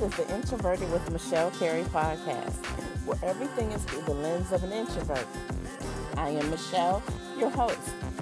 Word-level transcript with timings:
This 0.00 0.18
is 0.18 0.26
the 0.26 0.34
Introverted 0.34 0.90
with 0.92 1.10
Michelle 1.10 1.50
Carey 1.50 1.82
podcast, 1.82 2.64
where 3.04 3.18
everything 3.22 3.70
is 3.72 3.82
through 3.84 4.00
the 4.02 4.14
lens 4.14 4.50
of 4.50 4.64
an 4.64 4.72
introvert. 4.72 5.26
I 6.16 6.30
am 6.30 6.48
Michelle, 6.48 7.02
your 7.38 7.50
host, 7.50 7.78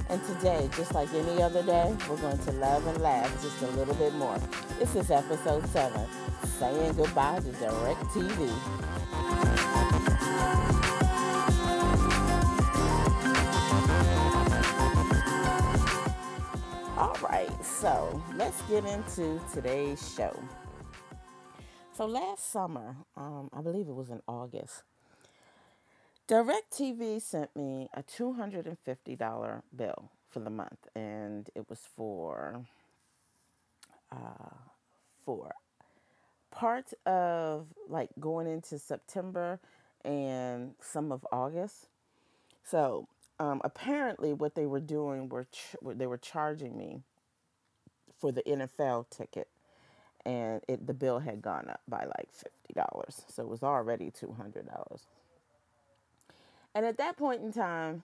and 0.09 0.21
today, 0.25 0.69
just 0.75 0.93
like 0.93 1.09
any 1.15 1.41
other 1.41 1.63
day, 1.63 1.97
we're 2.11 2.17
going 2.17 2.39
to 2.39 2.53
love 2.53 2.85
and 2.89 3.01
laugh 3.01 3.31
just 3.41 3.63
a 3.63 3.69
little 3.77 3.95
bit 3.95 4.13
more. 4.15 4.37
This 4.81 4.97
is 4.97 5.13
episode 5.13 5.69
7, 5.69 6.05
saying 6.59 6.95
goodbye 6.95 7.39
to 7.39 7.53
DirecTV. 7.53 8.51
All 16.97 17.17
right, 17.23 17.65
so 17.65 18.21
let's 18.35 18.63
get 18.63 18.85
into 18.85 19.41
today's 19.55 20.13
show. 20.17 20.37
So 21.99 22.07
last 22.07 22.53
summer, 22.53 22.95
um, 23.17 23.51
I 23.53 23.61
believe 23.61 23.89
it 23.89 23.93
was 23.93 24.09
in 24.09 24.23
August, 24.29 24.85
DirecTV 26.29 27.21
sent 27.21 27.57
me 27.57 27.89
a 27.93 28.05
$250 28.05 29.63
bill 29.75 30.13
for 30.31 30.39
the 30.39 30.49
month, 30.49 30.79
and 30.95 31.51
it 31.57 31.69
was 31.69 31.81
for 31.97 32.65
uh, 34.13 34.55
for 35.25 35.51
part 36.53 36.93
of 37.05 37.67
like 37.89 38.11
going 38.21 38.47
into 38.47 38.79
September 38.79 39.59
and 40.05 40.77
some 40.81 41.11
of 41.11 41.27
August. 41.33 41.89
So 42.63 43.09
um, 43.41 43.61
apparently, 43.65 44.33
what 44.33 44.55
they 44.55 44.67
were 44.67 44.79
doing 44.79 45.29
were 45.29 45.49
ch- 45.51 45.75
they 45.85 46.07
were 46.07 46.17
charging 46.17 46.79
me 46.79 47.03
for 48.21 48.31
the 48.31 48.43
NFL 48.43 49.11
ticket, 49.11 49.49
and 50.29 50.61
it 50.69 50.87
the 50.87 50.93
bill 50.95 51.19
had 51.19 51.41
gone 51.41 51.69
up 51.71 51.81
by 51.89 52.05
like 52.05 52.29
fifty 52.33 52.75
dollars, 52.75 53.25
so 53.29 53.43
it 53.43 53.49
was 53.49 53.63
already 53.63 54.11
two 54.11 54.35
hundred 54.35 54.69
dollars. 54.69 55.07
And 56.75 56.85
at 56.85 56.99
that 56.99 57.17
point 57.17 57.43
in 57.43 57.51
time, 57.51 58.03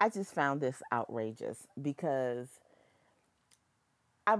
I 0.00 0.08
just 0.08 0.34
found 0.34 0.62
this 0.62 0.82
outrageous 0.90 1.66
because 1.80 2.48
I 4.26 4.38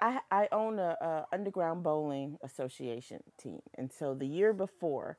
I, 0.00 0.18
I 0.32 0.48
own 0.50 0.80
a, 0.80 0.96
a 1.00 1.26
underground 1.32 1.84
bowling 1.84 2.38
association 2.42 3.22
team, 3.40 3.62
and 3.76 3.92
so 3.92 4.14
the 4.14 4.26
year 4.26 4.52
before, 4.52 5.16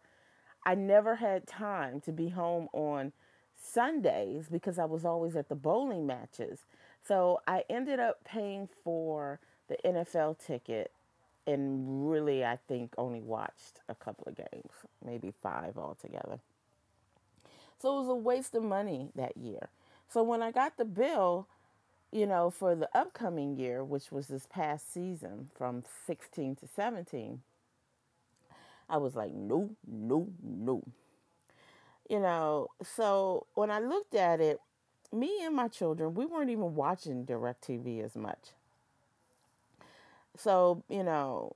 I 0.65 0.75
never 0.75 1.15
had 1.15 1.47
time 1.47 2.01
to 2.01 2.11
be 2.11 2.27
home 2.27 2.67
on 2.73 3.13
Sundays 3.55 4.49
because 4.49 4.77
I 4.77 4.85
was 4.85 5.05
always 5.05 5.37
at 5.37 5.47
the 5.47 5.55
bowling 5.55 6.05
matches. 6.05 6.65
So 7.01 7.39
I 7.47 7.63
ended 7.69 8.01
up 8.01 8.25
paying 8.25 8.67
for 8.83 9.39
the 9.69 9.77
NFL 9.85 10.45
ticket 10.45 10.91
and 11.47 12.09
really, 12.09 12.45
I 12.45 12.57
think, 12.67 12.93
only 12.97 13.21
watched 13.21 13.81
a 13.87 13.95
couple 13.95 14.27
of 14.27 14.35
games, 14.35 14.71
maybe 15.03 15.33
five 15.41 15.77
altogether. 15.77 16.39
So 17.81 17.95
it 17.95 18.01
was 18.01 18.09
a 18.09 18.15
waste 18.15 18.55
of 18.55 18.63
money 18.63 19.09
that 19.15 19.37
year. 19.37 19.69
So 20.09 20.21
when 20.23 20.41
I 20.41 20.51
got 20.51 20.77
the 20.77 20.85
bill, 20.85 21.47
you 22.11 22.25
know, 22.25 22.49
for 22.49 22.75
the 22.75 22.89
upcoming 22.97 23.57
year, 23.57 23.83
which 23.83 24.11
was 24.11 24.27
this 24.27 24.47
past 24.47 24.91
season 24.91 25.49
from 25.55 25.83
16 26.05 26.57
to 26.57 26.67
17, 26.67 27.41
I 28.89 28.97
was 28.97 29.15
like, 29.15 29.33
no, 29.33 29.69
no, 29.87 30.27
no 30.43 30.83
you 32.09 32.19
know, 32.19 32.69
so 32.83 33.45
when 33.53 33.69
I 33.69 33.79
looked 33.79 34.15
at 34.15 34.41
it, 34.41 34.59
me 35.13 35.43
and 35.43 35.55
my 35.55 35.67
children, 35.67 36.15
we 36.15 36.25
weren't 36.25 36.49
even 36.49 36.75
watching 36.75 37.25
DirecTV 37.25 38.03
as 38.03 38.15
much. 38.15 38.49
So, 40.37 40.83
you 40.89 41.03
know, 41.03 41.53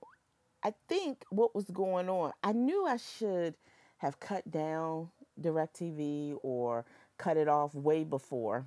I 0.63 0.73
think 0.87 1.23
what 1.29 1.55
was 1.55 1.65
going 1.65 2.09
on, 2.09 2.31
I 2.43 2.53
knew 2.53 2.85
I 2.85 2.97
should 2.97 3.55
have 3.97 4.19
cut 4.19 4.49
down 4.49 5.09
DirecTV 5.41 6.37
or 6.43 6.85
cut 7.17 7.37
it 7.37 7.47
off 7.47 7.73
way 7.73 8.03
before 8.03 8.65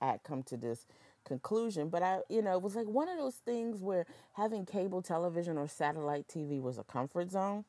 I 0.00 0.12
had 0.12 0.22
come 0.22 0.42
to 0.44 0.56
this 0.56 0.86
conclusion. 1.24 1.88
But 1.88 2.02
I, 2.02 2.20
you 2.28 2.42
know, 2.42 2.54
it 2.54 2.62
was 2.62 2.74
like 2.74 2.86
one 2.86 3.08
of 3.08 3.18
those 3.18 3.36
things 3.36 3.80
where 3.80 4.06
having 4.34 4.66
cable 4.66 5.02
television 5.02 5.58
or 5.58 5.68
satellite 5.68 6.28
TV 6.28 6.60
was 6.60 6.78
a 6.78 6.84
comfort 6.84 7.30
zone 7.30 7.64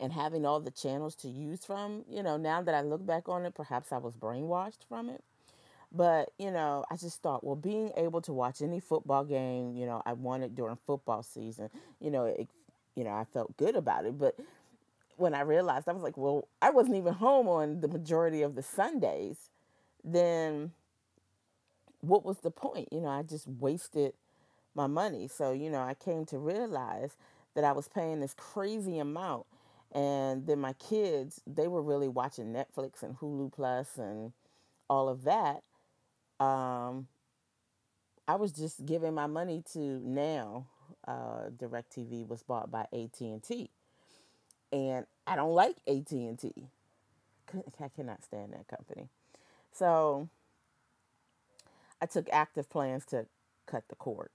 and 0.00 0.12
having 0.12 0.44
all 0.44 0.60
the 0.60 0.70
channels 0.70 1.14
to 1.16 1.28
use 1.28 1.64
from, 1.64 2.04
you 2.08 2.22
know, 2.22 2.36
now 2.36 2.62
that 2.62 2.74
I 2.74 2.80
look 2.80 3.04
back 3.06 3.28
on 3.28 3.46
it, 3.46 3.54
perhaps 3.54 3.92
I 3.92 3.98
was 3.98 4.16
brainwashed 4.16 4.84
from 4.88 5.08
it. 5.08 5.22
But, 5.94 6.30
you 6.38 6.50
know, 6.50 6.84
I 6.90 6.96
just 6.96 7.22
thought, 7.22 7.44
well, 7.44 7.56
being 7.56 7.92
able 7.96 8.20
to 8.22 8.32
watch 8.32 8.60
any 8.60 8.80
football 8.80 9.24
game, 9.24 9.76
you 9.76 9.86
know, 9.86 10.02
I 10.04 10.14
wanted 10.14 10.56
during 10.56 10.76
football 10.76 11.22
season, 11.22 11.70
you 12.00 12.10
know, 12.10 12.24
it, 12.26 12.48
you 12.96 13.04
know, 13.04 13.12
I 13.12 13.24
felt 13.24 13.56
good 13.56 13.76
about 13.76 14.04
it. 14.04 14.18
But 14.18 14.36
when 15.16 15.34
I 15.34 15.42
realized, 15.42 15.88
I 15.88 15.92
was 15.92 16.02
like, 16.02 16.16
well, 16.16 16.48
I 16.60 16.70
wasn't 16.70 16.96
even 16.96 17.14
home 17.14 17.48
on 17.48 17.80
the 17.80 17.88
majority 17.88 18.42
of 18.42 18.56
the 18.56 18.62
Sundays, 18.62 19.50
then 20.02 20.72
what 22.00 22.24
was 22.24 22.38
the 22.38 22.50
point? 22.50 22.88
You 22.92 23.00
know, 23.00 23.08
I 23.08 23.22
just 23.22 23.46
wasted 23.46 24.14
my 24.74 24.88
money. 24.88 25.28
So, 25.28 25.52
you 25.52 25.70
know, 25.70 25.80
I 25.80 25.94
came 25.94 26.26
to 26.26 26.38
realize 26.38 27.16
that 27.54 27.64
I 27.64 27.72
was 27.72 27.88
paying 27.88 28.20
this 28.20 28.34
crazy 28.34 28.98
amount 28.98 29.46
and 29.94 30.46
then 30.46 30.58
my 30.58 30.72
kids, 30.74 31.40
they 31.46 31.68
were 31.68 31.82
really 31.82 32.08
watching 32.08 32.52
Netflix 32.52 33.02
and 33.02 33.16
Hulu 33.16 33.52
Plus 33.52 33.96
and 33.96 34.32
all 34.90 35.08
of 35.08 35.22
that. 35.24 35.62
Um, 36.44 37.08
I 38.26 38.36
was 38.36 38.52
just 38.52 38.84
giving 38.84 39.14
my 39.14 39.26
money 39.26 39.62
to 39.72 39.78
now. 39.78 40.66
Uh, 41.06 41.50
Directv 41.56 42.28
was 42.28 42.42
bought 42.42 42.70
by 42.70 42.86
AT 42.92 43.20
and 43.20 43.42
T, 43.42 43.70
and 44.72 45.06
I 45.26 45.36
don't 45.36 45.52
like 45.52 45.76
AT 45.86 46.10
and 46.12 46.38
T. 46.38 46.52
I 47.80 47.88
cannot 47.88 48.24
stand 48.24 48.52
that 48.52 48.66
company. 48.68 49.08
So 49.72 50.28
I 52.00 52.06
took 52.06 52.28
active 52.32 52.70
plans 52.70 53.04
to 53.06 53.26
cut 53.66 53.84
the 53.88 53.96
cord. 53.96 54.30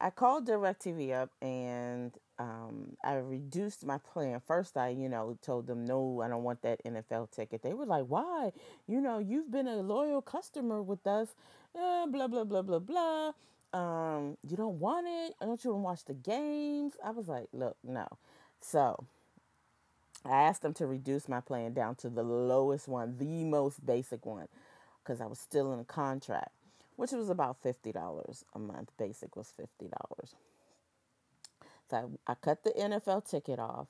I 0.00 0.10
called 0.10 0.46
DirecTV 0.46 1.12
up 1.12 1.30
and 1.40 2.12
um, 2.38 2.96
I 3.04 3.14
reduced 3.14 3.86
my 3.86 3.98
plan. 3.98 4.40
First, 4.44 4.76
I, 4.76 4.88
you 4.88 5.08
know, 5.08 5.38
told 5.40 5.66
them, 5.66 5.84
no, 5.84 6.20
I 6.22 6.28
don't 6.28 6.42
want 6.42 6.62
that 6.62 6.84
NFL 6.84 7.30
ticket. 7.30 7.62
They 7.62 7.74
were 7.74 7.86
like, 7.86 8.04
why? 8.06 8.52
You 8.86 9.00
know, 9.00 9.18
you've 9.18 9.50
been 9.50 9.68
a 9.68 9.76
loyal 9.76 10.20
customer 10.20 10.82
with 10.82 11.06
us. 11.06 11.28
Eh, 11.76 12.06
blah, 12.08 12.26
blah, 12.26 12.44
blah, 12.44 12.62
blah, 12.62 12.78
blah. 12.80 13.32
Um, 13.72 14.36
you 14.48 14.56
don't 14.56 14.78
want 14.78 15.06
it? 15.08 15.34
I 15.40 15.46
don't 15.46 15.62
you 15.64 15.70
want 15.70 15.80
to 15.80 15.84
watch 15.84 16.04
the 16.04 16.14
games? 16.14 16.94
I 17.04 17.10
was 17.10 17.28
like, 17.28 17.48
look, 17.52 17.76
no. 17.82 18.06
So 18.60 19.04
I 20.24 20.42
asked 20.44 20.62
them 20.62 20.74
to 20.74 20.86
reduce 20.86 21.28
my 21.28 21.40
plan 21.40 21.74
down 21.74 21.96
to 21.96 22.08
the 22.08 22.22
lowest 22.22 22.88
one, 22.88 23.18
the 23.18 23.44
most 23.44 23.84
basic 23.84 24.24
one, 24.24 24.48
because 25.02 25.20
I 25.20 25.26
was 25.26 25.38
still 25.38 25.72
in 25.72 25.80
a 25.80 25.84
contract, 25.84 26.50
which 26.96 27.12
was 27.12 27.28
about 27.28 27.62
$50 27.62 28.44
a 28.54 28.58
month. 28.58 28.90
Basic 28.98 29.36
was 29.36 29.52
$50. 29.60 29.90
So 31.90 31.96
I, 32.26 32.32
I 32.32 32.34
cut 32.34 32.64
the 32.64 32.70
NFL 32.70 33.28
ticket 33.28 33.58
off. 33.58 33.88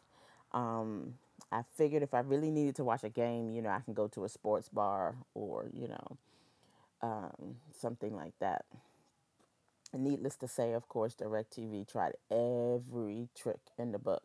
Um, 0.53 1.15
I 1.53 1.63
figured 1.77 2.03
if 2.03 2.15
I 2.15 2.21
really 2.21 2.51
needed 2.51 2.77
to 2.77 2.85
watch 2.85 3.05
a 3.05 3.09
game, 3.09 3.51
you 3.51 3.63
know, 3.63 3.71
I 3.71 3.81
can 3.81 3.95
go 3.95 4.09
to 4.09 4.25
a 4.25 4.29
sports 4.29 4.69
bar 4.69 5.17
or, 5.35 5.71
you 5.73 5.89
know, 5.89 6.17
um, 7.03 7.57
something 7.79 8.15
like 8.15 8.33
that. 8.41 8.65
Needless 9.93 10.37
to 10.37 10.49
say, 10.49 10.73
of 10.73 10.89
course, 10.89 11.15
DirecTV 11.15 11.91
tried 11.91 12.15
every 12.31 13.29
trick 13.37 13.61
in 13.79 13.93
the 13.93 13.99
book 13.99 14.23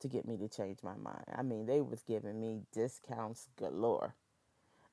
to 0.00 0.08
get 0.08 0.26
me 0.26 0.36
to 0.36 0.48
change 0.48 0.78
my 0.82 0.96
mind. 0.96 1.24
I 1.32 1.42
mean, 1.42 1.66
they 1.66 1.80
was 1.80 2.02
giving 2.02 2.40
me 2.40 2.62
discounts 2.72 3.48
galore. 3.56 4.14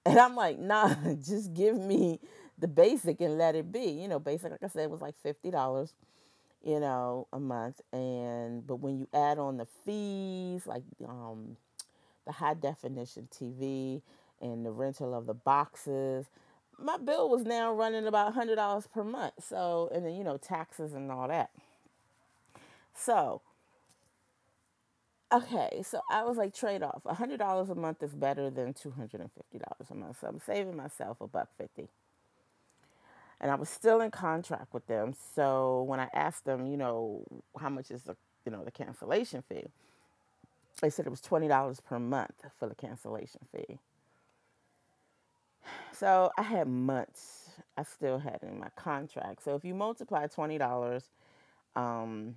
And 0.06 0.18
I'm 0.19 0.36
like, 0.36 0.60
nah, 0.60 0.94
just 1.25 1.54
give 1.54 1.78
me 1.78 2.19
the 2.57 2.68
basic 2.68 3.22
and 3.22 3.38
let 3.38 3.56
it 3.56 3.72
be. 3.72 3.86
You 3.86 4.07
know, 4.07 4.19
basic, 4.19 4.51
like 4.51 4.63
I 4.63 4.68
said, 4.68 4.90
was 4.90 5.01
like 5.01 5.16
$50 5.22 5.94
you 6.63 6.80
know, 6.80 7.28
a 7.31 7.40
month. 7.40 7.81
And 7.94 8.66
but 8.68 8.78
when 8.78 9.00
you 9.00 9.07
add 9.13 9.40
on 9.40 9.57
the 9.57 9.68
fees, 9.86 10.68
like 10.68 10.84
um, 11.07 11.57
the 12.25 12.34
high 12.34 12.54
definition 12.56 13.28
TV 13.31 14.01
and 14.42 14.66
the 14.66 14.72
rental 14.72 15.13
of 15.16 15.25
the 15.25 15.34
boxes, 15.34 16.28
my 16.78 16.98
bill 16.98 17.30
was 17.30 17.44
now 17.44 17.74
running 17.74 18.07
about 18.07 18.34
hundred 18.34 18.56
dollars 18.56 18.88
per 18.88 19.04
month. 19.04 19.34
So 19.44 19.90
and 19.94 20.06
then 20.06 20.16
you 20.16 20.24
know 20.24 20.38
taxes 20.38 20.94
and 20.94 21.12
all 21.12 21.28
that. 21.30 21.51
So 22.94 23.42
okay, 25.34 25.81
so 25.86 26.02
I 26.12 26.24
was 26.24 26.38
like 26.38 26.54
trade 26.56 26.84
off. 26.84 27.04
hundred 27.06 27.40
dollars 27.40 27.70
a 27.70 27.76
month 27.76 28.04
is 28.04 28.16
better 28.16 28.50
than 28.50 28.74
two 28.74 28.92
hundred 28.92 29.22
and 29.22 29.31
fifty 29.34 29.60
dollars 29.60 29.90
a 29.92 29.96
month. 29.96 30.20
So 30.22 30.28
I'm 30.28 30.40
saving 30.40 30.76
myself 30.78 31.22
a 31.22 31.28
buck 31.28 31.50
fifty 31.58 31.90
and 33.42 33.52
I 33.52 33.56
was 33.56 33.70
still 33.70 34.02
in 34.02 34.12
contract 34.12 34.74
with 34.74 34.88
them. 34.88 35.16
So 35.36 35.84
when 35.84 36.00
I 36.00 36.10
asked 36.14 36.46
them, 36.46 36.68
you 36.68 36.78
know, 36.78 37.24
how 37.60 37.70
much 37.70 37.92
is 37.92 38.04
the, 38.04 38.16
you 38.46 38.52
know, 38.52 38.64
the 38.66 38.72
cancellation 38.72 39.44
fee, 39.50 39.66
they 40.81 40.90
said 40.90 41.08
it 41.08 41.10
was 41.10 41.22
twenty 41.22 41.48
dollars 41.48 41.80
per 41.82 42.00
month 42.00 42.46
for 42.60 42.70
the 42.70 42.75
cancellation 42.75 43.42
fee. 43.56 43.80
So 45.94 46.32
I 46.38 46.44
had 46.44 46.68
months. 46.68 47.52
I 47.78 47.84
still 47.84 48.20
had 48.20 48.40
in 48.44 48.60
my 48.60 48.70
contract. 48.75 49.44
So 49.44 49.56
if 49.56 49.66
you 49.66 49.75
multiply 49.75 50.28
twenty 50.28 50.58
dollars, 50.58 51.06
um, 51.75 52.36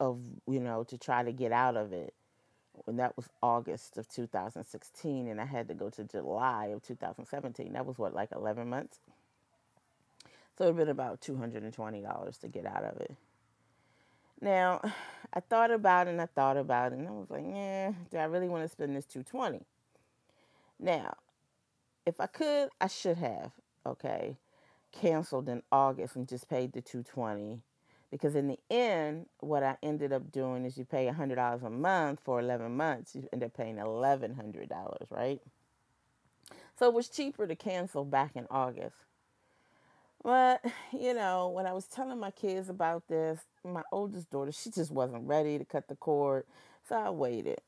of 0.00 0.20
you 0.46 0.60
know 0.60 0.84
to 0.84 0.98
try 0.98 1.22
to 1.22 1.32
get 1.32 1.52
out 1.52 1.76
of 1.76 1.92
it 1.92 2.14
and 2.86 2.98
that 2.98 3.16
was 3.16 3.28
August 3.42 3.96
of 3.96 4.08
2016 4.08 5.28
and 5.28 5.40
I 5.40 5.46
had 5.46 5.68
to 5.68 5.74
go 5.74 5.88
to 5.90 6.04
July 6.04 6.66
of 6.66 6.82
2017 6.82 7.72
that 7.72 7.86
was 7.86 7.98
what 7.98 8.14
like 8.14 8.30
11 8.32 8.68
months? 8.68 8.98
So 10.58 10.64
it 10.64 10.74
would 10.74 10.88
have 10.88 10.96
been 10.96 11.04
about 11.04 11.20
$220 11.20 12.40
to 12.40 12.48
get 12.48 12.64
out 12.66 12.84
of 12.84 13.00
it. 13.00 13.14
Now 14.40 14.80
I 15.32 15.40
thought 15.40 15.70
about 15.70 16.06
it 16.06 16.10
and 16.10 16.20
I 16.20 16.26
thought 16.26 16.56
about 16.56 16.92
it 16.92 16.98
and 16.98 17.08
I 17.08 17.12
was 17.12 17.30
like 17.30 17.44
yeah 17.46 17.92
do 18.10 18.18
I 18.18 18.24
really 18.24 18.48
want 18.48 18.64
to 18.64 18.68
spend 18.68 18.94
this 18.94 19.06
220 19.06 19.64
now 20.78 21.16
if 22.04 22.20
I 22.20 22.26
could 22.26 22.68
I 22.80 22.88
should 22.88 23.16
have 23.16 23.52
okay 23.86 24.36
canceled 24.92 25.48
in 25.48 25.62
August 25.70 26.16
and 26.16 26.28
just 26.28 26.48
paid 26.48 26.72
the 26.72 26.80
220 26.80 27.60
because 28.16 28.34
in 28.34 28.48
the 28.48 28.58
end 28.70 29.26
what 29.40 29.62
i 29.62 29.76
ended 29.82 30.10
up 30.10 30.32
doing 30.32 30.64
is 30.64 30.78
you 30.78 30.86
pay 30.86 31.06
$100 31.06 31.62
a 31.62 31.70
month 31.70 32.18
for 32.24 32.40
11 32.40 32.74
months 32.74 33.14
you 33.14 33.28
end 33.30 33.44
up 33.44 33.54
paying 33.54 33.76
$1100 33.76 34.70
right? 35.10 35.40
So 36.78 36.86
it 36.86 36.94
was 36.94 37.08
cheaper 37.08 37.46
to 37.46 37.54
cancel 37.54 38.04
back 38.04 38.32
in 38.34 38.46
august. 38.50 38.96
But 40.24 40.64
you 40.92 41.12
know 41.12 41.48
when 41.48 41.66
i 41.66 41.72
was 41.74 41.86
telling 41.86 42.18
my 42.18 42.30
kids 42.30 42.70
about 42.70 43.06
this 43.08 43.40
my 43.62 43.82
oldest 43.92 44.30
daughter 44.30 44.52
she 44.52 44.70
just 44.70 44.90
wasn't 44.90 45.26
ready 45.26 45.58
to 45.58 45.64
cut 45.64 45.88
the 45.88 45.96
cord. 45.96 46.44
So 46.88 46.96
i 46.96 47.10
waited. 47.10 47.60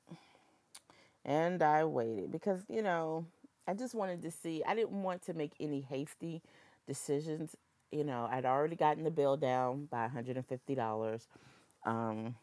And 1.27 1.63
i 1.63 1.85
waited 1.85 2.33
because 2.33 2.63
you 2.71 2.83
know 2.83 3.27
i 3.67 3.75
just 3.75 3.95
wanted 3.95 4.23
to 4.23 4.31
see 4.31 4.63
i 4.67 4.75
didn't 4.75 5.03
want 5.03 5.21
to 5.27 5.35
make 5.35 5.53
any 5.61 5.83
hasty 5.83 6.41
decisions 6.87 7.55
you 7.91 8.05
know, 8.05 8.29
I'd 8.31 8.45
already 8.45 8.77
gotten 8.77 9.05
the 9.05 9.11
bill 9.11 9.37
down 9.37 9.87
by 9.91 10.09
$150. 10.09 11.27
Um, 11.85 12.35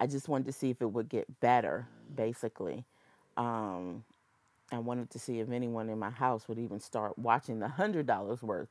I 0.00 0.06
just 0.06 0.28
wanted 0.28 0.46
to 0.46 0.52
see 0.52 0.70
if 0.70 0.82
it 0.82 0.90
would 0.92 1.08
get 1.08 1.40
better, 1.40 1.86
basically. 2.14 2.84
Um, 3.36 4.04
I 4.72 4.78
wanted 4.78 5.10
to 5.10 5.18
see 5.18 5.40
if 5.40 5.50
anyone 5.50 5.88
in 5.88 5.98
my 5.98 6.10
house 6.10 6.48
would 6.48 6.58
even 6.58 6.80
start 6.80 7.18
watching 7.18 7.60
the 7.60 7.66
$100 7.68 8.42
worth 8.42 8.68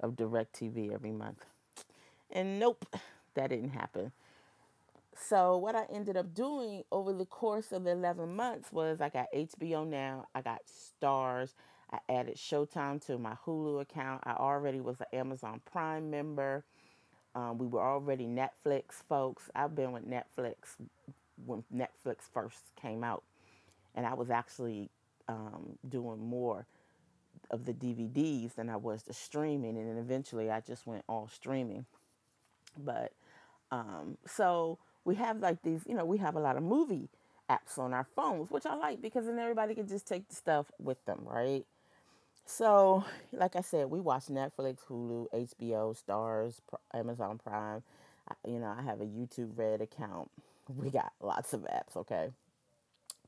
of 0.00 0.16
DirecTV 0.16 0.92
every 0.92 1.12
month. 1.12 1.44
And 2.30 2.58
nope, 2.58 2.86
that 3.34 3.50
didn't 3.50 3.70
happen. 3.70 4.12
So, 5.16 5.56
what 5.56 5.76
I 5.76 5.84
ended 5.92 6.16
up 6.16 6.34
doing 6.34 6.82
over 6.90 7.12
the 7.12 7.24
course 7.24 7.70
of 7.70 7.84
the 7.84 7.92
11 7.92 8.34
months 8.34 8.72
was 8.72 9.00
I 9.00 9.10
got 9.10 9.26
HBO 9.32 9.86
Now, 9.86 10.26
I 10.34 10.42
got 10.42 10.62
Starz, 10.66 11.54
I 11.94 12.12
added 12.12 12.36
Showtime 12.36 13.04
to 13.06 13.18
my 13.18 13.36
Hulu 13.46 13.80
account. 13.80 14.22
I 14.24 14.32
already 14.32 14.80
was 14.80 14.96
an 15.00 15.06
Amazon 15.12 15.60
Prime 15.70 16.10
member. 16.10 16.64
Um, 17.36 17.58
we 17.58 17.66
were 17.68 17.82
already 17.82 18.26
Netflix 18.26 18.94
folks. 19.08 19.44
I've 19.54 19.76
been 19.76 19.92
with 19.92 20.08
Netflix 20.08 20.76
when 21.46 21.62
Netflix 21.74 22.22
first 22.32 22.58
came 22.80 23.04
out, 23.04 23.22
and 23.94 24.06
I 24.06 24.14
was 24.14 24.28
actually 24.30 24.90
um, 25.28 25.78
doing 25.88 26.18
more 26.18 26.66
of 27.50 27.64
the 27.64 27.72
DVDs 27.72 28.54
than 28.56 28.68
I 28.68 28.76
was 28.76 29.04
the 29.04 29.14
streaming, 29.14 29.76
and 29.76 29.88
then 29.88 29.98
eventually 29.98 30.50
I 30.50 30.60
just 30.60 30.86
went 30.86 31.04
all 31.08 31.28
streaming. 31.28 31.86
But 32.76 33.12
um, 33.70 34.18
so 34.26 34.78
we 35.04 35.14
have 35.16 35.38
like 35.38 35.62
these, 35.62 35.82
you 35.86 35.94
know, 35.94 36.04
we 36.04 36.18
have 36.18 36.34
a 36.34 36.40
lot 36.40 36.56
of 36.56 36.64
movie 36.64 37.08
apps 37.48 37.78
on 37.78 37.92
our 37.92 38.06
phones, 38.16 38.50
which 38.50 38.66
I 38.66 38.74
like 38.74 39.00
because 39.00 39.26
then 39.26 39.38
everybody 39.38 39.76
can 39.76 39.86
just 39.86 40.08
take 40.08 40.28
the 40.28 40.34
stuff 40.34 40.72
with 40.80 41.04
them, 41.04 41.20
right? 41.24 41.64
So, 42.46 43.04
like 43.32 43.56
I 43.56 43.62
said, 43.62 43.86
we 43.90 44.00
watch 44.00 44.26
Netflix, 44.26 44.78
Hulu, 44.88 45.28
HBO, 45.32 45.96
Starz, 45.96 46.60
Amazon 46.92 47.38
Prime. 47.42 47.82
You 48.46 48.58
know, 48.58 48.74
I 48.78 48.82
have 48.82 49.00
a 49.00 49.04
YouTube 49.06 49.56
Red 49.56 49.80
account. 49.80 50.30
We 50.74 50.88
got 50.88 51.12
lots 51.20 51.52
of 51.52 51.60
apps, 51.62 51.94
okay, 51.94 52.30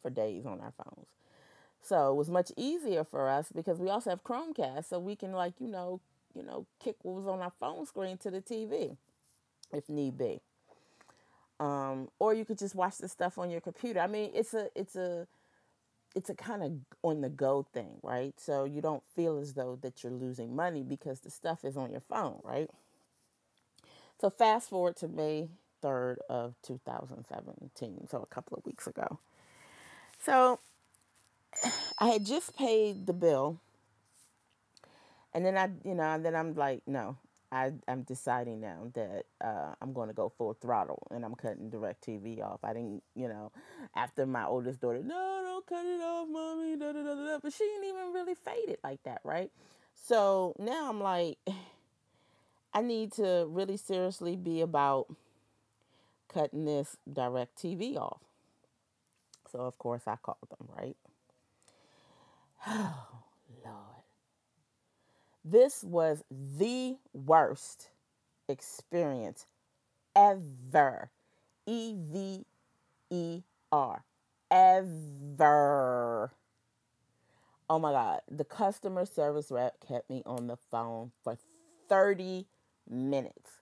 for 0.01 0.09
days 0.09 0.47
on 0.47 0.59
our 0.61 0.73
phones. 0.73 1.07
So 1.83 2.11
it 2.11 2.15
was 2.15 2.31
much 2.31 2.51
easier 2.57 3.05
for 3.05 3.29
us 3.29 3.49
because 3.55 3.79
we 3.79 3.91
also 3.91 4.09
have 4.09 4.25
Chromecast, 4.25 4.87
so 4.87 4.99
we 4.99 5.17
can 5.17 5.33
like 5.33 5.53
you 5.61 5.69
know, 5.69 6.01
you 6.35 6.43
know, 6.43 6.65
kick 6.83 6.97
what 7.03 7.17
was 7.17 7.27
on 7.27 7.41
our 7.41 7.53
phone 7.61 7.85
screen 7.85 8.17
to 8.19 8.31
the 8.31 8.41
TV, 8.41 8.97
if 9.71 9.91
need 9.91 10.17
be. 10.17 10.41
Um, 11.61 12.09
or 12.19 12.35
you 12.35 12.47
could 12.47 12.59
just 12.59 12.75
watch 12.75 12.97
the 12.99 13.09
stuff 13.09 13.39
on 13.39 13.51
your 13.51 13.61
computer. 13.61 14.01
I 14.01 14.07
mean, 14.07 14.31
it's 14.35 14.55
a 14.55 14.69
it's 14.75 14.97
a 14.97 15.27
it's 16.17 16.31
a 16.31 16.35
kind 16.35 16.63
of 16.63 16.73
on 17.03 17.21
the 17.21 17.29
go 17.29 17.67
thing, 17.75 17.99
right? 18.03 18.33
So 18.39 18.65
you 18.65 18.81
don't 18.81 19.05
feel 19.15 19.39
as 19.39 19.53
though 19.53 19.79
that 19.83 20.03
you're 20.03 20.13
losing 20.13 20.57
money 20.57 20.83
because 20.83 21.21
the 21.21 21.31
stuff 21.31 21.63
is 21.63 21.77
on 21.77 21.91
your 21.91 22.01
phone, 22.01 22.41
right? 22.43 22.71
So 24.19 24.31
fast 24.31 24.71
forward 24.71 24.97
to 24.97 25.09
May 25.09 25.51
3rd 25.85 26.17
of 26.31 26.55
2017, 26.63 28.09
so 28.11 28.23
a 28.23 28.35
couple 28.35 28.57
of 28.57 28.65
weeks 28.65 28.87
ago. 28.87 29.21
So 30.25 30.59
I 31.99 32.09
had 32.09 32.25
just 32.25 32.57
paid 32.57 33.07
the 33.07 33.13
bill 33.13 33.61
and 35.35 35.45
then 35.45 35.59
I, 35.59 35.69
you 35.87 35.95
know, 35.95 36.15
and 36.15 36.25
then 36.25 36.35
I'm 36.35 36.55
like, 36.55 36.81
no, 36.87 37.19
I, 37.57 37.73
I'm 37.89 38.03
deciding 38.03 38.61
now 38.61 38.91
that 38.95 39.25
uh, 39.43 39.75
I'm 39.81 39.95
going 39.95 40.09
to 40.09 40.15
go 40.15 40.29
full 40.29 40.55
throttle 40.55 41.07
and 41.11 41.25
I'm 41.25 41.35
cutting 41.35 41.71
DirecTV 41.71 42.43
off. 42.43 42.61
I 42.63 42.75
didn't, 42.75 43.03
you 43.15 43.29
know, 43.29 43.51
after 43.95 44.27
my 44.27 44.45
oldest 44.45 44.81
daughter, 44.81 45.03
no, 45.03 45.41
don't 45.43 45.67
cut 45.67 45.87
it 45.87 46.01
off, 46.03 46.29
mommy, 46.29 46.77
da, 46.77 46.93
da, 46.93 47.03
da, 47.03 47.15
da. 47.15 47.39
but 47.43 47.53
she 47.53 47.65
didn't 47.65 47.85
even 47.89 48.13
really 48.13 48.35
fade 48.35 48.69
it 48.69 48.81
like 48.85 49.03
that, 49.05 49.23
right? 49.25 49.51
So 49.95 50.55
now 50.59 50.91
I'm 50.91 51.01
like, 51.01 51.39
I 52.75 52.83
need 52.83 53.13
to 53.13 53.47
really 53.49 53.79
seriously 53.79 54.37
be 54.37 54.61
about 54.61 55.07
cutting 56.29 56.67
this 56.67 56.99
DirecTV 57.11 57.97
off. 57.97 58.21
So 59.51 59.61
of 59.61 59.79
course 59.79 60.03
I 60.07 60.17
called 60.17 60.49
them, 60.51 60.69
right? 60.77 60.97
Oh, 62.69 63.07
Lord. 63.65 63.96
This 65.49 65.85
was 65.85 66.25
the 66.29 66.97
worst 67.13 67.91
experience 68.49 69.47
ever. 70.17 71.13
E 71.67 71.95
V 71.97 72.45
E 73.11 73.43
R. 73.71 74.05
Ever. 74.51 76.33
Oh 77.71 77.79
my 77.79 77.93
God. 77.93 78.23
The 78.29 78.43
customer 78.43 79.07
service 79.07 79.53
rep 79.53 79.77
kept 79.87 80.11
me 80.11 80.25
on 80.27 80.49
the 80.49 80.57
phone 80.57 81.13
for 81.23 81.39
30 81.89 82.47
minutes. 82.91 83.61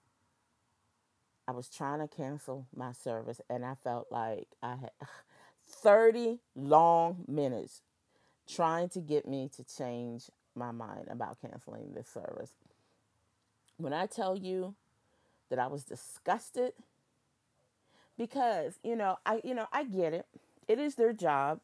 I 1.46 1.52
was 1.52 1.68
trying 1.68 2.00
to 2.00 2.08
cancel 2.08 2.66
my 2.74 2.92
service 2.92 3.42
and 3.50 3.62
I 3.62 3.74
felt 3.74 4.06
like 4.10 4.48
I 4.62 4.76
had 4.76 4.92
30 5.68 6.38
long 6.56 7.26
minutes 7.28 7.82
trying 8.48 8.88
to 8.90 9.00
get 9.00 9.28
me 9.28 9.50
to 9.56 9.64
change 9.64 10.30
my 10.56 10.70
mind 10.70 11.08
about 11.10 11.40
canceling 11.40 11.92
this 11.94 12.08
service. 12.08 12.52
When 13.76 13.92
I 13.92 14.06
tell 14.06 14.36
you 14.36 14.74
that 15.50 15.58
I 15.58 15.66
was 15.66 15.84
disgusted 15.84 16.72
because, 18.16 18.78
you 18.82 18.96
know, 18.96 19.18
I 19.26 19.40
you 19.44 19.54
know, 19.54 19.66
I 19.72 19.84
get 19.84 20.12
it. 20.12 20.26
It 20.68 20.78
is 20.78 20.94
their 20.94 21.12
job. 21.12 21.60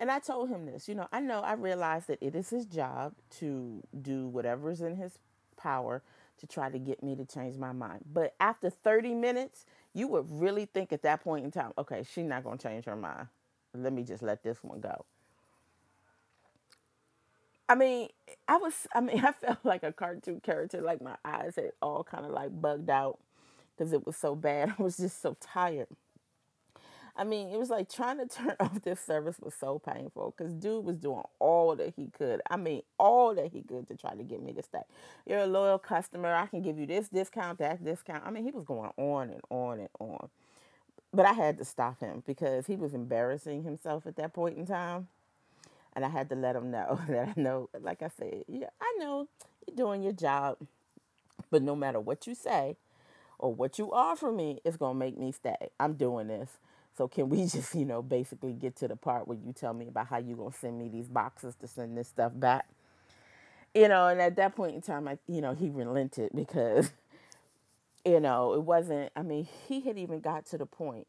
And 0.00 0.10
I 0.10 0.18
told 0.18 0.48
him 0.48 0.66
this, 0.66 0.88
you 0.88 0.94
know, 0.96 1.06
I 1.12 1.20
know 1.20 1.40
I 1.40 1.52
realize 1.52 2.06
that 2.06 2.18
it 2.20 2.34
is 2.34 2.50
his 2.50 2.66
job 2.66 3.14
to 3.38 3.80
do 4.02 4.26
whatever's 4.26 4.80
in 4.80 4.96
his 4.96 5.18
power 5.56 6.02
to 6.38 6.46
try 6.46 6.68
to 6.68 6.78
get 6.78 7.02
me 7.02 7.14
to 7.14 7.24
change 7.24 7.56
my 7.56 7.72
mind. 7.72 8.00
But 8.12 8.34
after 8.40 8.70
30 8.70 9.14
minutes, 9.14 9.64
you 9.92 10.08
would 10.08 10.26
really 10.28 10.66
think 10.66 10.92
at 10.92 11.02
that 11.02 11.22
point 11.22 11.44
in 11.44 11.52
time, 11.52 11.72
okay, 11.78 12.04
she's 12.12 12.24
not 12.24 12.42
going 12.42 12.58
to 12.58 12.68
change 12.68 12.86
her 12.86 12.96
mind. 12.96 13.28
Let 13.72 13.92
me 13.92 14.02
just 14.02 14.22
let 14.22 14.42
this 14.42 14.62
one 14.62 14.80
go. 14.80 15.04
I 17.68 17.74
mean, 17.74 18.08
I 18.48 18.56
was, 18.58 18.86
I 18.94 19.00
mean, 19.00 19.18
I 19.24 19.32
felt 19.32 19.58
like 19.64 19.82
a 19.82 19.92
cartoon 19.92 20.40
character. 20.40 20.80
Like 20.80 21.02
my 21.02 21.16
eyes 21.24 21.56
had 21.56 21.72
all 21.82 22.04
kind 22.04 22.24
of 22.26 22.32
like 22.32 22.60
bugged 22.60 22.90
out 22.90 23.18
because 23.76 23.92
it 23.92 24.06
was 24.06 24.16
so 24.16 24.34
bad. 24.34 24.74
I 24.78 24.82
was 24.82 24.96
just 24.96 25.20
so 25.22 25.36
tired. 25.40 25.88
I 27.16 27.22
mean, 27.24 27.48
it 27.50 27.58
was 27.58 27.70
like 27.70 27.88
trying 27.92 28.18
to 28.18 28.26
turn 28.26 28.56
off 28.60 28.82
this 28.82 29.00
service 29.00 29.36
was 29.40 29.54
so 29.54 29.78
painful 29.78 30.34
because 30.36 30.52
dude 30.54 30.84
was 30.84 30.96
doing 30.98 31.22
all 31.38 31.76
that 31.76 31.94
he 31.96 32.08
could. 32.16 32.42
I 32.50 32.56
mean, 32.56 32.82
all 32.98 33.34
that 33.36 33.52
he 33.52 33.62
could 33.62 33.86
to 33.88 33.96
try 33.96 34.14
to 34.14 34.22
get 34.22 34.42
me 34.42 34.52
to 34.54 34.62
stay. 34.62 34.82
You're 35.26 35.40
a 35.40 35.46
loyal 35.46 35.78
customer. 35.78 36.34
I 36.34 36.46
can 36.46 36.62
give 36.62 36.78
you 36.78 36.86
this 36.86 37.08
discount, 37.08 37.58
that 37.58 37.84
discount. 37.84 38.24
I 38.26 38.30
mean, 38.30 38.44
he 38.44 38.50
was 38.50 38.64
going 38.64 38.90
on 38.96 39.30
and 39.30 39.40
on 39.50 39.78
and 39.80 39.88
on. 40.00 40.28
But 41.12 41.26
I 41.26 41.32
had 41.32 41.58
to 41.58 41.64
stop 41.64 42.00
him 42.00 42.24
because 42.26 42.66
he 42.66 42.76
was 42.76 42.92
embarrassing 42.94 43.62
himself 43.62 44.06
at 44.06 44.16
that 44.16 44.32
point 44.32 44.58
in 44.58 44.66
time 44.66 45.08
and 45.94 46.04
I 46.04 46.08
had 46.08 46.28
to 46.30 46.34
let 46.34 46.54
them 46.54 46.70
know 46.70 47.00
that 47.08 47.28
I 47.36 47.40
know, 47.40 47.68
like 47.80 48.02
I 48.02 48.10
said, 48.18 48.44
yeah, 48.48 48.68
I 48.80 48.96
know 48.98 49.28
you're 49.66 49.76
doing 49.76 50.02
your 50.02 50.12
job, 50.12 50.58
but 51.50 51.62
no 51.62 51.76
matter 51.76 52.00
what 52.00 52.26
you 52.26 52.34
say 52.34 52.76
or 53.38 53.52
what 53.52 53.78
you 53.78 53.92
offer 53.92 54.32
me, 54.32 54.60
it's 54.64 54.76
gonna 54.76 54.98
make 54.98 55.18
me 55.18 55.32
stay. 55.32 55.70
I'm 55.78 55.94
doing 55.94 56.28
this. 56.28 56.50
So 56.96 57.08
can 57.08 57.28
we 57.28 57.38
just, 57.46 57.74
you 57.74 57.84
know, 57.84 58.02
basically 58.02 58.52
get 58.52 58.76
to 58.76 58.88
the 58.88 58.96
part 58.96 59.26
where 59.28 59.38
you 59.38 59.52
tell 59.52 59.74
me 59.74 59.88
about 59.88 60.08
how 60.08 60.18
you 60.18 60.36
gonna 60.36 60.52
send 60.52 60.78
me 60.78 60.88
these 60.88 61.08
boxes 61.08 61.54
to 61.60 61.66
send 61.66 61.96
this 61.96 62.08
stuff 62.08 62.32
back? 62.34 62.66
You 63.74 63.88
know, 63.88 64.06
and 64.06 64.20
at 64.20 64.36
that 64.36 64.54
point 64.54 64.76
in 64.76 64.82
time, 64.82 65.08
I, 65.08 65.18
you 65.26 65.40
know, 65.40 65.52
he 65.52 65.68
relented 65.68 66.30
because 66.34 66.92
you 68.04 68.20
know, 68.20 68.52
it 68.54 68.62
wasn't, 68.62 69.10
I 69.16 69.22
mean, 69.22 69.48
he 69.66 69.80
had 69.80 69.98
even 69.98 70.20
got 70.20 70.46
to 70.46 70.58
the 70.58 70.66
point 70.66 71.06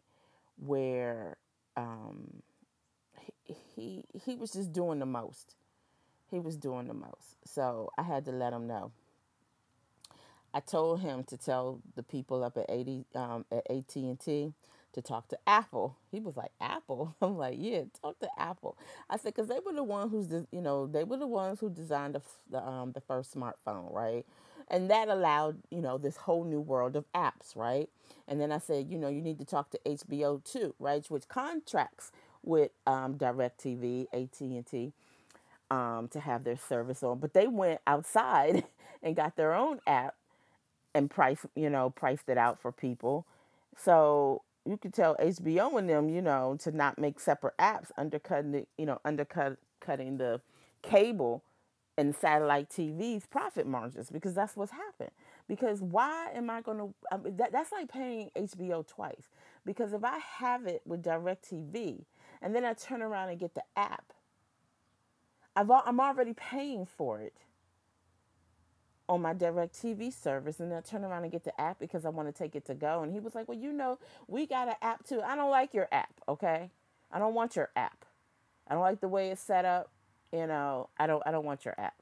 where 0.58 1.38
um, 1.76 2.42
he, 3.76 4.04
he, 4.26 4.36
was 4.36 4.52
just 4.52 4.72
doing 4.72 5.00
the 5.00 5.06
most. 5.06 5.56
He 6.30 6.40
was 6.40 6.58
doing 6.58 6.88
the 6.88 6.94
most. 6.94 7.38
So 7.46 7.90
I 7.98 8.04
had 8.04 8.26
to 8.26 8.32
let 8.32 8.54
him 8.54 8.68
know. 8.68 8.92
I 10.54 10.62
told 10.62 11.02
him 11.02 11.24
to 11.26 11.38
tell 11.38 11.82
the 11.96 12.04
people 12.04 12.44
up 12.44 12.58
at 12.58 12.66
80 12.70 13.06
um, 13.14 13.46
at 13.52 13.70
AT&T 13.70 14.54
to 14.96 15.02
talk 15.02 15.28
to 15.28 15.38
Apple. 15.46 15.98
He 16.12 16.20
was 16.22 16.38
like, 16.38 16.52
Apple? 16.62 17.14
I'm 17.22 17.38
like, 17.38 17.58
yeah, 17.60 17.82
talk 18.02 18.18
to 18.20 18.30
Apple. 18.38 18.78
I 19.10 19.18
said, 19.18 19.34
because 19.36 19.50
they 19.50 19.60
were 19.66 19.74
the 19.74 19.84
ones 19.84 20.12
who's, 20.12 20.46
you 20.52 20.62
know, 20.62 20.88
they 20.88 21.04
were 21.04 21.18
the 21.18 21.28
ones 21.28 21.60
who 21.60 21.70
designed 21.70 22.16
the, 22.16 22.22
the, 22.50 22.66
um, 22.66 22.94
the 22.94 23.02
first 23.02 23.36
smartphone, 23.36 23.94
right? 23.94 24.26
And 24.70 24.90
that 24.90 25.10
allowed, 25.10 25.58
you 25.70 25.82
know, 25.82 25.98
this 25.98 26.18
whole 26.18 26.44
new 26.44 26.62
world 26.62 26.96
of 26.96 27.06
apps, 27.14 27.56
right? 27.56 27.90
And 28.28 28.40
then 28.42 28.52
I 28.52 28.58
said, 28.58 28.90
you 28.90 28.98
know, 28.98 29.10
you 29.10 29.22
need 29.22 29.38
to 29.40 29.46
talk 29.46 29.70
to 29.72 29.80
HBO 29.86 30.44
too, 30.44 30.74
right? 30.80 31.06
Which 31.10 31.28
contracts 31.28 32.12
with 32.46 32.72
um, 32.88 33.16
DirecTV, 33.16 34.08
AT&T, 34.14 34.94
um, 35.72 36.08
to 36.10 36.20
have 36.20 36.44
their 36.44 36.58
service 36.58 37.04
on. 37.04 37.20
But 37.20 37.34
they 37.34 37.48
went 37.48 37.82
outside 37.88 38.64
and 39.04 39.16
got 39.16 39.36
their 39.36 39.54
own 39.54 39.80
app 39.88 40.16
and 40.94 41.10
price, 41.10 41.46
you 41.56 41.70
know, 41.70 41.90
priced 41.90 42.30
it 42.30 42.38
out 42.38 42.62
for 42.62 42.72
people. 42.72 43.26
So 43.78 44.42
you 44.66 44.78
could 44.78 44.94
tell 44.94 45.16
HBO 45.18 45.78
and 45.78 45.90
them, 45.90 46.10
you 46.10 46.22
know, 46.22 46.58
to 46.62 46.72
not 46.72 46.98
make 46.98 47.20
separate 47.20 47.58
apps, 47.58 47.92
undercutting 47.98 48.52
the, 48.52 48.66
you 48.78 48.86
know, 48.86 49.00
undercut 49.06 49.58
cutting 49.80 50.18
the 50.18 50.42
cable 50.82 51.44
and 51.98 52.16
satellite 52.16 52.70
TV's 52.70 53.26
profit 53.28 53.68
margins 53.68 54.10
because 54.10 54.34
that's 54.34 54.56
what's 54.56 54.72
happened. 54.72 55.12
Because 55.48 55.82
why 55.82 56.32
am 56.34 56.50
I 56.50 56.62
going 56.62 56.78
to? 56.80 56.94
That, 57.38 57.52
that's 57.52 57.72
like 57.72 57.90
paying 57.92 58.32
HBO 58.36 58.86
twice. 58.88 59.30
Because 59.66 59.94
if 59.94 60.04
I 60.04 60.18
have 60.18 60.66
it 60.66 60.82
with 60.86 61.04
DirecTV 61.04 62.04
and 62.42 62.56
then 62.56 62.66
I 62.66 62.74
turn 62.74 63.02
around 63.02 63.30
and 63.30 63.40
get 63.40 63.56
the 63.56 63.64
app, 63.76 64.14
I've, 65.56 65.70
I'm 65.72 66.00
already 66.00 66.34
paying 66.34 66.86
for 66.86 67.22
it 67.22 67.34
on 69.08 69.22
my 69.22 69.34
DirecTV 69.34 70.14
service 70.14 70.60
and 70.60 70.74
I 70.74 70.82
turn 70.82 71.04
around 71.04 71.24
and 71.24 71.32
get 71.32 71.44
the 71.44 71.60
app 71.60 71.80
because 71.80 72.06
I 72.06 72.10
want 72.10 72.28
to 72.28 72.34
take 72.34 72.56
it 72.56 72.66
to 72.66 72.74
go. 72.76 73.04
And 73.04 73.14
he 73.14 73.20
was 73.20 73.36
like, 73.36 73.48
Well, 73.48 73.58
you 73.58 73.72
know, 73.72 74.00
we 74.28 74.46
got 74.46 74.68
an 74.68 74.76
app 74.82 75.08
too. 75.08 75.22
I 75.22 75.36
don't 75.36 75.52
like 75.52 75.74
your 75.74 75.88
app, 75.92 76.14
okay? 76.28 76.72
I 77.12 77.20
don't 77.20 77.34
want 77.36 77.56
your 77.56 77.70
app. 77.76 78.06
I 78.68 78.74
don't 78.74 78.82
like 78.84 79.02
the 79.02 79.08
way 79.08 79.30
it's 79.30 79.42
set 79.42 79.66
up. 79.66 79.92
You 80.32 80.48
know, 80.48 80.90
I 80.98 81.08
don't 81.08 81.24
I 81.26 81.32
don't 81.32 81.46
want 81.46 81.66
your 81.66 81.76
app. 81.80 81.96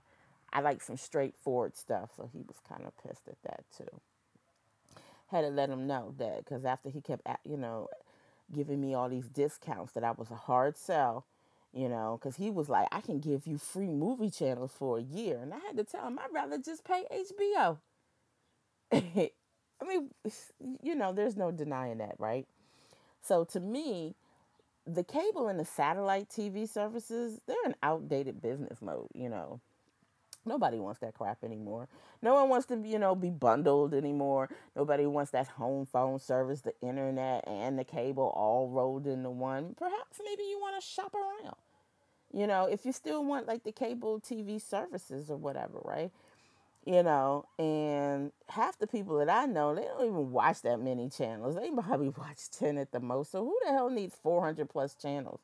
I 0.52 0.62
like 0.62 0.82
some 0.82 0.98
straightforward 0.98 1.76
stuff. 1.76 2.12
So 2.16 2.30
he 2.32 2.40
was 2.48 2.58
kind 2.68 2.86
of 2.86 2.94
pissed 2.98 3.28
at 3.28 3.42
that 3.44 3.66
too. 3.76 4.00
Had 5.28 5.42
to 5.42 5.50
let 5.50 5.70
him 5.70 5.88
know 5.88 6.14
that 6.20 6.38
because 6.46 6.64
after 6.64 6.90
he 6.90 7.02
kept, 7.02 7.28
you 7.44 7.58
know, 7.58 7.90
giving 8.52 8.82
me 8.82 8.94
all 8.94 9.10
these 9.10 9.28
discounts 9.28 9.94
that 9.94 10.04
I 10.04 10.12
was 10.12 10.32
a 10.32 10.36
hard 10.36 10.78
sell 10.78 11.26
you 11.74 11.90
know, 11.90 12.20
because 12.22 12.36
he 12.36 12.52
was 12.52 12.70
like, 12.70 12.88
I 12.92 13.02
can 13.02 13.20
give 13.20 13.48
you 13.48 13.58
free 13.58 13.88
movie 13.88 14.30
channels 14.30 14.72
for 14.78 15.00
a 15.00 15.02
year. 15.02 15.40
And 15.42 15.54
I 15.54 15.58
had 15.58 15.76
to 15.78 15.84
tell 15.84 16.06
him, 16.08 16.20
I'd 16.20 16.34
rather 16.34 16.60
just 16.60 16.86
pay 16.86 17.06
HBO. 17.12 17.80
I 19.84 19.86
mean, 19.86 20.10
you 20.84 20.96
know, 20.96 21.14
there's 21.14 21.36
no 21.36 21.52
denying 21.52 21.98
that, 21.98 22.16
right? 22.20 22.48
So 23.22 23.44
to 23.46 23.60
me, 23.60 24.16
the 24.86 25.04
cable 25.04 25.48
and 25.48 25.60
the 25.60 25.66
satellite 25.66 26.30
TV 26.30 26.70
services, 26.70 27.42
they're 27.48 27.56
an 27.66 27.76
outdated 27.82 28.42
business 28.42 28.82
mode, 28.82 29.08
you 29.16 29.30
know. 29.30 29.60
Nobody 30.46 30.80
wants 30.80 31.00
that 31.00 31.14
crap 31.14 31.44
anymore. 31.44 31.88
No 32.22 32.34
one 32.36 32.50
wants 32.50 32.68
to, 32.68 32.78
you 32.78 33.00
know, 33.00 33.16
be 33.16 33.30
bundled 33.30 33.94
anymore. 33.94 34.50
Nobody 34.76 35.06
wants 35.06 35.32
that 35.32 35.48
home 35.48 35.86
phone 35.86 36.20
service, 36.20 36.62
the 36.62 36.74
internet, 36.82 37.48
and 37.48 37.80
the 37.80 37.84
cable 37.84 38.34
all 38.36 38.70
rolled 38.70 39.08
into 39.08 39.30
one. 39.30 39.76
Perhaps 39.78 40.20
maybe 40.24 40.44
you 40.44 40.60
want 40.60 40.82
to 40.82 40.86
shop 40.88 41.14
around. 41.16 41.56
You 42.34 42.48
know, 42.48 42.66
if 42.66 42.86
you 42.86 42.92
still 42.92 43.24
want 43.24 43.48
like 43.48 43.64
the 43.64 43.72
cable 43.72 44.20
TV 44.20 44.60
services 44.60 45.30
or 45.30 45.38
whatever, 45.38 45.80
right? 45.86 46.12
You 46.86 47.04
know, 47.04 47.46
and 47.58 48.32
half 48.50 48.78
the 48.78 48.88
people 48.88 49.20
that 49.20 49.30
I 49.30 49.46
know, 49.46 49.74
they 49.74 49.84
don't 49.84 50.06
even 50.06 50.32
watch 50.32 50.62
that 50.64 50.80
many 50.82 51.10
channels. 51.10 51.56
They 51.56 51.70
probably 51.70 52.10
watch 52.18 52.50
10 52.52 52.78
at 52.78 52.92
the 52.92 53.00
most. 53.00 53.32
So 53.32 53.46
who 53.46 53.58
the 53.66 53.72
hell 53.72 53.90
needs 53.90 54.16
400 54.22 54.70
plus 54.70 54.96
channels? 54.96 55.40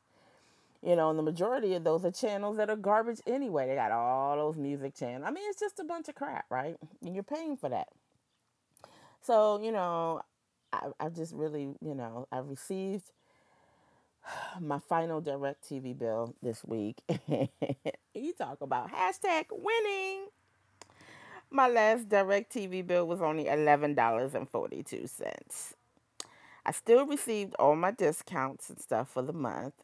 You 0.82 0.96
know, 0.96 1.10
and 1.10 1.18
the 1.18 1.22
majority 1.22 1.74
of 1.74 1.84
those 1.84 2.06
are 2.06 2.10
channels 2.10 2.56
that 2.56 2.70
are 2.70 2.76
garbage 2.76 3.20
anyway. 3.26 3.66
They 3.66 3.74
got 3.74 3.92
all 3.92 4.36
those 4.36 4.56
music 4.56 4.94
channels. 4.94 5.24
I 5.26 5.30
mean, 5.30 5.44
it's 5.48 5.60
just 5.60 5.78
a 5.78 5.84
bunch 5.84 6.08
of 6.08 6.14
crap, 6.14 6.46
right? 6.50 6.76
And 7.04 7.14
you're 7.14 7.22
paying 7.22 7.58
for 7.58 7.68
that. 7.68 7.88
So, 9.20 9.60
you 9.62 9.72
know, 9.72 10.22
I, 10.72 10.86
I 10.98 11.10
just 11.10 11.34
really, 11.34 11.74
you 11.82 11.94
know, 11.94 12.26
I 12.32 12.38
received 12.38 13.12
my 14.60 14.78
final 14.78 15.20
DirecTV 15.20 15.98
bill 15.98 16.34
this 16.42 16.64
week. 16.64 17.02
you 18.14 18.32
talk 18.38 18.60
about 18.60 18.90
hashtag 18.90 19.46
winning. 19.50 20.26
My 21.50 21.68
last 21.68 22.08
DirecTV 22.08 22.86
bill 22.86 23.06
was 23.06 23.20
only 23.20 23.44
$11.42. 23.44 25.74
I 26.64 26.72
still 26.72 27.06
received 27.06 27.54
all 27.58 27.74
my 27.74 27.90
discounts 27.90 28.70
and 28.70 28.78
stuff 28.78 29.10
for 29.10 29.22
the 29.22 29.32
month. 29.32 29.74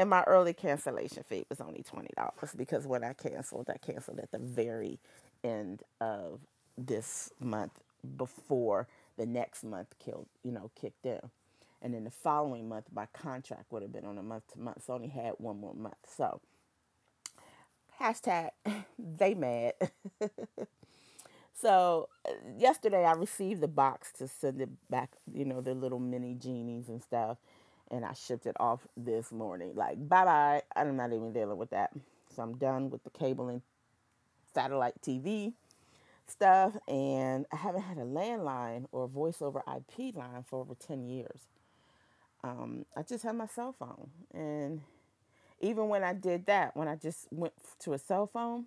And 0.00 0.08
my 0.08 0.22
early 0.22 0.54
cancellation 0.54 1.24
fee 1.24 1.44
was 1.50 1.60
only 1.60 1.82
$20 1.82 2.56
because 2.56 2.86
when 2.86 3.04
I 3.04 3.12
canceled, 3.12 3.68
I 3.68 3.76
canceled 3.76 4.18
at 4.18 4.32
the 4.32 4.38
very 4.38 4.98
end 5.44 5.82
of 6.00 6.40
this 6.78 7.30
month 7.38 7.72
before 8.16 8.88
the 9.18 9.26
next 9.26 9.62
month 9.62 9.94
killed, 10.02 10.24
you 10.42 10.52
know, 10.52 10.70
kicked 10.74 11.04
in. 11.04 11.20
And 11.82 11.92
then 11.92 12.04
the 12.04 12.10
following 12.10 12.66
month 12.66 12.86
my 12.94 13.08
contract 13.12 13.70
would 13.72 13.82
have 13.82 13.92
been 13.92 14.06
on 14.06 14.16
a 14.16 14.22
month 14.22 14.44
to 14.54 14.58
month. 14.58 14.84
So 14.86 14.94
I 14.94 14.96
only 14.96 15.08
had 15.08 15.34
one 15.36 15.60
more 15.60 15.74
month. 15.74 15.96
So 16.16 16.40
hashtag 18.00 18.52
they 18.98 19.34
mad. 19.34 19.74
so 21.54 22.08
yesterday 22.56 23.04
I 23.04 23.12
received 23.12 23.60
the 23.60 23.68
box 23.68 24.12
to 24.12 24.28
send 24.28 24.62
it 24.62 24.70
back, 24.88 25.10
you 25.30 25.44
know, 25.44 25.60
the 25.60 25.74
little 25.74 26.00
mini 26.00 26.32
genies 26.32 26.88
and 26.88 27.02
stuff 27.02 27.36
and 27.90 28.04
I 28.04 28.12
shipped 28.12 28.46
it 28.46 28.56
off 28.60 28.86
this 28.96 29.32
morning. 29.32 29.72
Like, 29.74 30.08
bye 30.08 30.24
bye. 30.24 30.62
I'm 30.76 30.96
not 30.96 31.12
even 31.12 31.32
dealing 31.32 31.58
with 31.58 31.70
that. 31.70 31.92
So 32.34 32.42
I'm 32.42 32.56
done 32.56 32.90
with 32.90 33.02
the 33.04 33.10
cable 33.10 33.48
and 33.48 33.62
satellite 34.54 34.94
TV 35.02 35.52
stuff. 36.26 36.76
And 36.88 37.46
I 37.52 37.56
haven't 37.56 37.82
had 37.82 37.98
a 37.98 38.04
landline 38.04 38.86
or 38.92 39.08
voice 39.08 39.42
over 39.42 39.62
IP 39.66 40.14
line 40.14 40.44
for 40.48 40.60
over 40.60 40.74
10 40.74 41.08
years. 41.08 41.46
Um, 42.42 42.86
I 42.96 43.02
just 43.02 43.24
have 43.24 43.34
my 43.34 43.46
cell 43.46 43.74
phone. 43.78 44.10
And 44.32 44.82
even 45.60 45.88
when 45.88 46.04
I 46.04 46.14
did 46.14 46.46
that, 46.46 46.76
when 46.76 46.88
I 46.88 46.96
just 46.96 47.26
went 47.30 47.52
to 47.80 47.92
a 47.92 47.98
cell 47.98 48.26
phone 48.26 48.66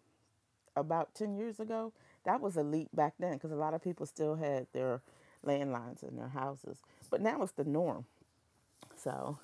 about 0.76 1.16
10 1.16 1.36
years 1.36 1.60
ago, 1.60 1.94
that 2.26 2.42
was 2.42 2.56
a 2.56 2.64
leap 2.64 2.90
back 2.94 3.14
then 3.20 3.34
because 3.34 3.52
a 3.52 3.56
lot 3.56 3.74
of 3.74 3.84
people 3.84 4.06
still 4.06 4.36
had 4.36 4.68
their 4.74 5.02
landlines 5.46 6.08
in 6.08 6.18
their 6.18 6.30
houses. 6.30 6.78
But 7.10 7.22
now 7.22 7.42
it's 7.42 7.52
the 7.54 7.64
norm. 7.64 8.06
So, 9.04 9.38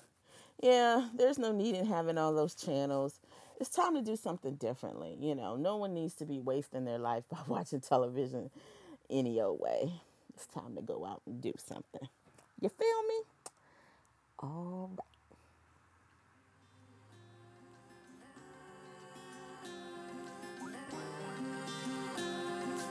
yeah, 0.62 1.08
there's 1.14 1.38
no 1.38 1.52
need 1.52 1.74
in 1.74 1.84
having 1.84 2.16
all 2.16 2.32
those 2.32 2.54
channels. 2.54 3.20
It's 3.60 3.68
time 3.68 3.94
to 3.94 4.02
do 4.02 4.16
something 4.16 4.54
differently. 4.54 5.16
You 5.20 5.34
know, 5.34 5.56
no 5.56 5.76
one 5.76 5.92
needs 5.92 6.14
to 6.14 6.24
be 6.24 6.40
wasting 6.40 6.86
their 6.86 6.98
life 6.98 7.24
by 7.30 7.38
watching 7.46 7.80
television 7.80 8.50
any 9.10 9.40
old 9.40 9.60
way. 9.60 9.92
It's 10.34 10.46
time 10.46 10.76
to 10.76 10.82
go 10.82 11.04
out 11.04 11.20
and 11.26 11.42
do 11.42 11.52
something. 11.58 12.08
You 12.60 12.70
feel 12.70 13.02
me? 13.08 13.22
All 14.38 14.90
right. 14.96 15.06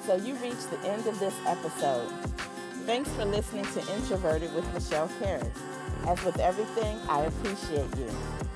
So 0.06 0.16
you 0.16 0.36
reached 0.36 0.70
the 0.72 0.80
end 0.88 1.06
of 1.08 1.20
this 1.20 1.36
episode. 1.46 2.10
Thanks 2.86 3.10
for 3.12 3.26
listening 3.26 3.66
to 3.66 3.96
Introverted 3.96 4.54
with 4.56 4.72
Michelle 4.74 5.10
Carey. 5.20 5.52
As 6.10 6.22
with 6.26 6.40
everything, 6.40 6.98
I 7.08 7.26
appreciate 7.26 7.96
you. 7.96 8.10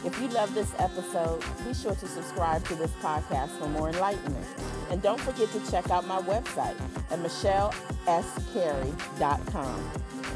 If 0.04 0.20
you 0.20 0.28
love 0.30 0.56
this 0.56 0.74
episode, 0.80 1.44
be 1.64 1.76
sure 1.76 1.94
to 1.94 2.08
subscribe 2.08 2.66
to 2.66 2.74
this 2.74 2.90
podcast 2.94 3.52
for 3.60 3.68
more 3.68 3.90
enlightenment. 3.90 4.48
And 4.90 5.00
don't 5.04 5.22
forget 5.22 5.52
to 5.52 5.60
check 5.70 5.92
out 5.92 6.08
my 6.08 6.20
website 6.22 6.76
at 7.12 7.20
michellescarey.com 7.20 9.92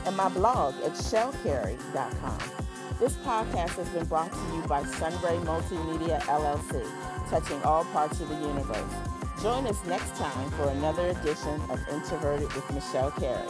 and 0.05 0.15
my 0.15 0.29
blog 0.29 0.75
at 0.83 0.91
shellcarey.com. 0.91 2.37
This 2.99 3.13
podcast 3.13 3.77
has 3.77 3.89
been 3.89 4.05
brought 4.05 4.31
to 4.31 4.55
you 4.55 4.61
by 4.67 4.83
Sunray 4.83 5.37
Multimedia 5.37 6.21
LLC, 6.21 6.87
touching 7.31 7.59
all 7.63 7.83
parts 7.85 8.21
of 8.21 8.29
the 8.29 8.35
universe. 8.35 8.93
Join 9.41 9.65
us 9.65 9.83
next 9.85 10.15
time 10.17 10.51
for 10.51 10.69
another 10.69 11.07
edition 11.07 11.59
of 11.71 11.79
Introverted 11.89 12.53
with 12.53 12.71
Michelle 12.71 13.09
Carey. 13.09 13.49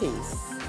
Peace. 0.00 0.63